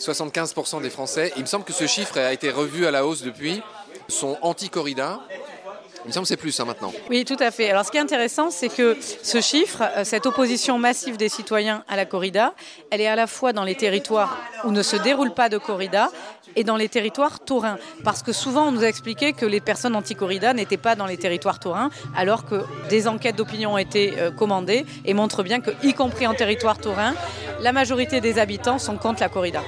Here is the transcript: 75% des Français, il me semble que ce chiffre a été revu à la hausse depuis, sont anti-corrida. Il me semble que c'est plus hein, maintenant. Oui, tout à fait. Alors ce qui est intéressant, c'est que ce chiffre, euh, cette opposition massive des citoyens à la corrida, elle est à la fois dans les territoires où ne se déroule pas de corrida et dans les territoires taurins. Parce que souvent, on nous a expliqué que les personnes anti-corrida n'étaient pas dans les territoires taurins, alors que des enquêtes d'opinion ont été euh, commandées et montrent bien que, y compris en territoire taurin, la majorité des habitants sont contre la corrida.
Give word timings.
75% 0.00 0.80
des 0.80 0.90
Français, 0.90 1.32
il 1.36 1.42
me 1.42 1.46
semble 1.46 1.64
que 1.64 1.72
ce 1.72 1.86
chiffre 1.86 2.18
a 2.18 2.32
été 2.32 2.50
revu 2.50 2.86
à 2.86 2.90
la 2.90 3.04
hausse 3.04 3.22
depuis, 3.22 3.62
sont 4.08 4.38
anti-corrida. 4.40 5.20
Il 6.04 6.08
me 6.08 6.12
semble 6.12 6.24
que 6.24 6.28
c'est 6.28 6.36
plus 6.38 6.58
hein, 6.58 6.64
maintenant. 6.64 6.92
Oui, 7.10 7.26
tout 7.26 7.36
à 7.38 7.50
fait. 7.50 7.68
Alors 7.68 7.84
ce 7.84 7.90
qui 7.90 7.98
est 7.98 8.00
intéressant, 8.00 8.50
c'est 8.50 8.70
que 8.70 8.96
ce 9.22 9.42
chiffre, 9.42 9.82
euh, 9.96 10.04
cette 10.04 10.24
opposition 10.24 10.78
massive 10.78 11.18
des 11.18 11.28
citoyens 11.28 11.84
à 11.88 11.96
la 11.96 12.06
corrida, 12.06 12.54
elle 12.90 13.02
est 13.02 13.06
à 13.06 13.16
la 13.16 13.26
fois 13.26 13.52
dans 13.52 13.64
les 13.64 13.74
territoires 13.74 14.38
où 14.64 14.70
ne 14.70 14.82
se 14.82 14.96
déroule 14.96 15.34
pas 15.34 15.50
de 15.50 15.58
corrida 15.58 16.10
et 16.56 16.64
dans 16.64 16.76
les 16.76 16.88
territoires 16.88 17.40
taurins. 17.40 17.76
Parce 18.02 18.22
que 18.22 18.32
souvent, 18.32 18.68
on 18.68 18.72
nous 18.72 18.82
a 18.82 18.88
expliqué 18.88 19.34
que 19.34 19.44
les 19.44 19.60
personnes 19.60 19.94
anti-corrida 19.94 20.54
n'étaient 20.54 20.78
pas 20.78 20.96
dans 20.96 21.06
les 21.06 21.18
territoires 21.18 21.60
taurins, 21.60 21.90
alors 22.16 22.46
que 22.46 22.62
des 22.88 23.06
enquêtes 23.06 23.36
d'opinion 23.36 23.74
ont 23.74 23.78
été 23.78 24.14
euh, 24.18 24.30
commandées 24.30 24.86
et 25.04 25.12
montrent 25.12 25.42
bien 25.42 25.60
que, 25.60 25.70
y 25.82 25.92
compris 25.92 26.26
en 26.26 26.34
territoire 26.34 26.78
taurin, 26.78 27.14
la 27.60 27.72
majorité 27.72 28.22
des 28.22 28.38
habitants 28.38 28.78
sont 28.78 28.96
contre 28.96 29.20
la 29.20 29.28
corrida. 29.28 29.60